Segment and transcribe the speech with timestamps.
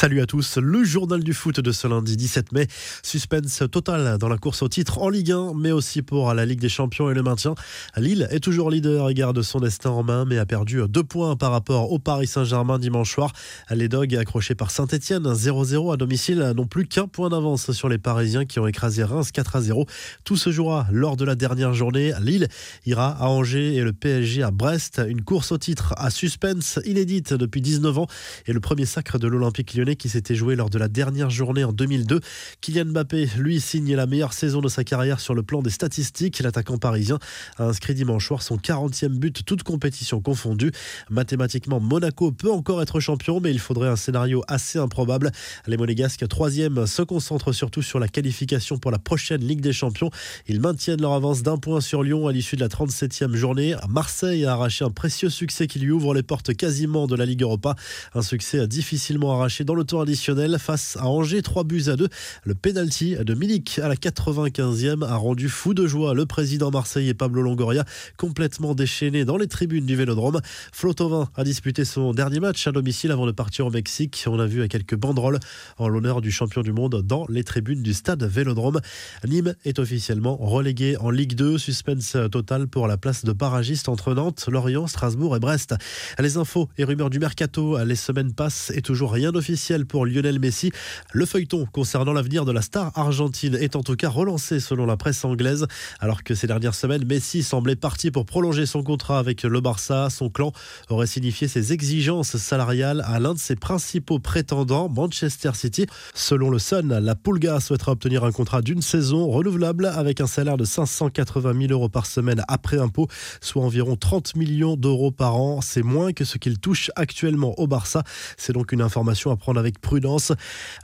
[0.00, 2.68] Salut à tous, le journal du foot de ce lundi 17 mai.
[3.02, 6.60] Suspense total dans la course au titre en Ligue 1, mais aussi pour la Ligue
[6.60, 7.56] des Champions et le maintien.
[7.96, 11.34] Lille est toujours leader et garde son destin en main, mais a perdu deux points
[11.34, 13.32] par rapport au Paris Saint-Germain dimanche soir.
[13.70, 17.98] Les Dogs, accrochés par Saint-Etienne 0-0 à domicile, n'ont plus qu'un point d'avance sur les
[17.98, 19.88] Parisiens qui ont écrasé Reims 4-0.
[20.22, 22.12] Tout se jouera lors de la dernière journée.
[22.20, 22.46] Lille
[22.86, 25.02] ira à Angers et le PSG à Brest.
[25.08, 28.06] Une course au titre à suspense inédite depuis 19 ans
[28.46, 31.72] et le premier sacre de l'Olympique qui s'était joué lors de la dernière journée en
[31.72, 32.20] 2002.
[32.60, 36.40] Kylian Mbappé, lui, signe la meilleure saison de sa carrière sur le plan des statistiques.
[36.40, 37.18] L'attaquant parisien
[37.56, 40.72] a inscrit dimanche soir son 40e but, toute compétition confondue.
[41.10, 45.30] Mathématiquement, Monaco peut encore être champion, mais il faudrait un scénario assez improbable.
[45.66, 50.10] Les Monégasques, troisième, se concentrent surtout sur la qualification pour la prochaine Ligue des Champions.
[50.46, 53.74] Ils maintiennent leur avance d'un point sur Lyon à l'issue de la 37e journée.
[53.88, 57.42] Marseille a arraché un précieux succès qui lui ouvre les portes quasiment de la Ligue
[57.42, 57.74] Europa.
[58.14, 62.08] Un succès difficilement arraché dans le temps additionnel face à Angers, 3 buts à 2.
[62.44, 67.14] Le penalty de Milik à la 95e a rendu fou de joie le président marseillais
[67.14, 67.84] Pablo Longoria,
[68.16, 70.40] complètement déchaîné dans les tribunes du Vélodrome.
[70.72, 74.24] Flotovin a disputé son dernier match à domicile avant de partir au Mexique.
[74.26, 75.38] On a vu à quelques banderoles
[75.76, 78.80] en l'honneur du champion du monde dans les tribunes du stade Vélodrome.
[79.26, 81.58] Nîmes est officiellement relégué en Ligue 2.
[81.58, 85.74] Suspense total pour la place de barragiste entre Nantes, Lorient, Strasbourg et Brest.
[86.18, 90.38] Les infos et rumeurs du mercato, les semaines passent et toujours rien d'officiel pour Lionel
[90.38, 90.72] Messi.
[91.12, 94.96] Le feuilleton concernant l'avenir de la star argentine est en tout cas relancé selon la
[94.96, 95.66] presse anglaise.
[96.00, 100.08] Alors que ces dernières semaines, Messi semblait parti pour prolonger son contrat avec le Barça.
[100.10, 100.52] Son clan
[100.88, 105.86] aurait signifié ses exigences salariales à l'un de ses principaux prétendants, Manchester City.
[106.14, 110.56] Selon le Sun, la Pulga souhaitera obtenir un contrat d'une saison renouvelable avec un salaire
[110.56, 113.08] de 580 000 euros par semaine après impôt,
[113.40, 115.60] soit environ 30 millions d'euros par an.
[115.60, 118.02] C'est moins que ce qu'il touche actuellement au Barça.
[118.36, 120.32] C'est donc une information à prendre avec prudence.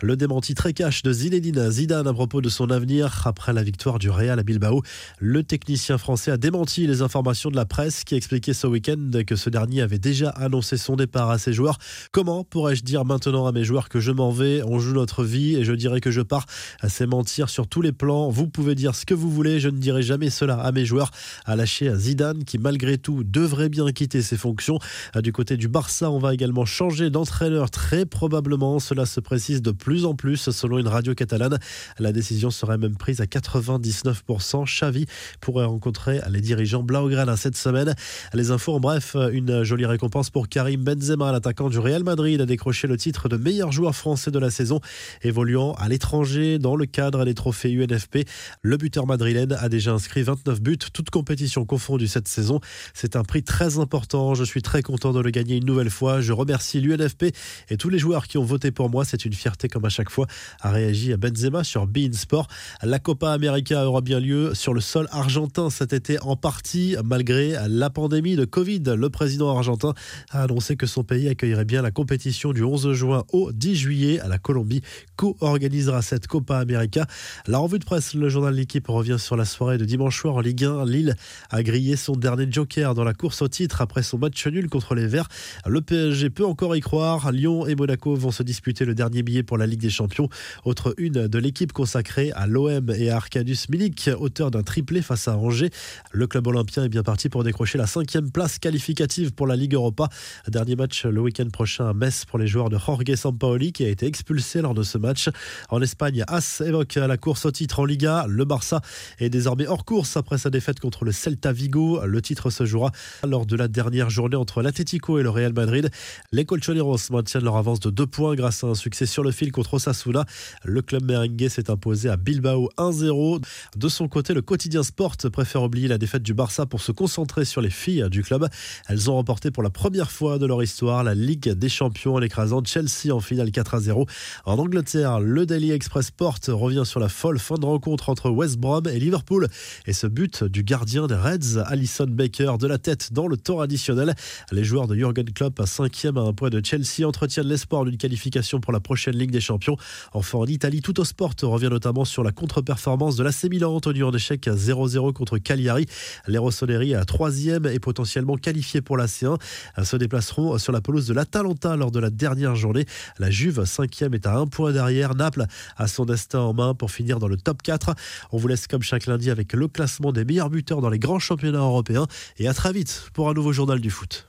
[0.02, 3.98] Le démenti très cash de Zinedine Zidane à propos de son avenir après la victoire
[3.98, 4.82] du Real à Bilbao.
[5.18, 9.36] Le technicien français a démenti les informations de la presse qui expliquait ce week-end que
[9.36, 11.78] ce dernier avait déjà annoncé son départ à ses joueurs.
[12.12, 15.56] Comment pourrais-je dire maintenant à mes joueurs que je m'en vais, on joue notre vie
[15.56, 16.46] et je dirais que je pars?
[16.88, 18.30] C'est mentir sur tous les plans.
[18.30, 21.10] Vous pouvez dire ce que vous voulez, je ne dirai jamais cela à mes joueurs.
[21.44, 24.78] A lâché Zidane qui malgré tout devrait bien quitter ses fonctions.
[25.22, 29.70] Du côté du Barça, on va également changer d'entraîneur très probablement cela se précise de
[29.70, 31.58] plus en plus selon une radio catalane.
[31.98, 34.64] La décision serait même prise à 99%.
[34.64, 35.06] Xavi
[35.40, 37.94] pourrait rencontrer les dirigeants Blaugrana cette semaine.
[38.32, 42.46] Les infos en bref, une jolie récompense pour Karim Benzema, l'attaquant du Real Madrid, a
[42.46, 44.80] décroché le titre de meilleur joueur français de la saison,
[45.22, 48.26] évoluant à l'étranger dans le cadre des trophées UNFP.
[48.62, 52.60] Le buteur madrilène a déjà inscrit 29 buts, toutes compétitions confondues cette saison.
[52.94, 54.34] C'est un prix très important.
[54.34, 56.20] Je suis très content de le gagner une nouvelle fois.
[56.20, 57.34] Je remercie l'UNFP
[57.68, 59.04] et tous les joueurs qui ont voté pour moi.
[59.04, 60.26] C'est une fierté comme à chaque fois,
[60.60, 62.48] a réagi à Benzema sur Bein Sport.
[62.82, 67.56] La Copa América aura bien lieu sur le sol argentin cet été en partie malgré
[67.68, 68.82] la pandémie de Covid.
[68.96, 69.94] Le président argentin
[70.30, 74.20] a annoncé que son pays accueillerait bien la compétition du 11 juin au 10 juillet
[74.20, 74.82] à la Colombie
[75.16, 77.06] co-organisera cette Copa América.
[77.46, 80.40] La revue de presse, le journal L'équipe revient sur la soirée de dimanche soir en
[80.40, 80.84] Ligue 1.
[80.84, 81.16] Lille
[81.50, 84.94] a grillé son dernier joker dans la course au titre après son match nul contre
[84.94, 85.28] les Verts.
[85.66, 87.32] Le PSG peut encore y croire.
[87.32, 90.28] Lyon et Monaco vont se disputer le dernier billet pour la Ligue des Champions.
[90.64, 95.28] Autre une de l'équipe consacrée à l'OM et à Arkadiusz Milik, auteur d'un triplé face
[95.28, 95.70] à Angers.
[96.12, 99.74] Le club olympien est bien parti pour décrocher la cinquième place qualificative pour la Ligue
[99.74, 100.08] Europa.
[100.48, 103.88] Dernier match le week-end prochain à Metz pour les joueurs de Jorge Sampaoli qui a
[103.88, 105.30] été expulsé lors de ce match.
[105.70, 108.26] En Espagne, As évoque la course au titre en Liga.
[108.28, 108.80] Le Barça
[109.18, 112.04] est désormais hors course après sa défaite contre le Celta Vigo.
[112.04, 112.90] Le titre se jouera
[113.26, 115.90] lors de la dernière journée entre l'Atlético et le Real Madrid.
[116.32, 119.52] Les Colchoneros maintiennent leur avance de deux points grâce à un succès sur le fil
[119.52, 120.24] contre Osasuna.
[120.64, 123.44] Le club merengue s'est imposé à Bilbao 1-0.
[123.76, 127.44] De son côté, le quotidien Sport préfère oublier la défaite du Barça pour se concentrer
[127.44, 128.48] sur les filles du club.
[128.88, 132.22] Elles ont remporté pour la première fois de leur histoire la Ligue des Champions en
[132.22, 134.08] écrasant Chelsea en finale 4-0.
[134.44, 138.56] En Angleterre, le Daily Express Sport revient sur la folle fin de rencontre entre West
[138.56, 139.48] Brom et Liverpool
[139.86, 143.60] et ce but du gardien des Reds, Alison Baker, de la tête dans le temps
[143.60, 144.14] additionnel.
[144.52, 147.96] Les joueurs de Jurgen Klopp, à cinquième à un point de Chelsea, entretiennent l'espoir d'une
[147.96, 148.13] qualification
[148.60, 149.76] pour la prochaine Ligue des Champions.
[150.12, 154.04] Enfin, en Italie, tout au sport revient notamment sur la contre-performance de l'AC Milan, tenu
[154.04, 155.86] en échec à 0-0 contre Cagliari.
[156.26, 159.38] Les Rossoneri, à troisième et potentiellement qualifiés pour la C1,
[159.82, 162.86] se déplaceront sur la pelouse de l'Atalanta lors de la dernière journée.
[163.18, 165.14] La Juve, cinquième, est à un point derrière.
[165.14, 165.46] Naples
[165.76, 167.94] a son destin en main pour finir dans le top 4.
[168.32, 171.18] On vous laisse comme chaque lundi avec le classement des meilleurs buteurs dans les grands
[171.18, 172.06] championnats européens
[172.38, 174.22] et à très vite pour un nouveau journal du foot.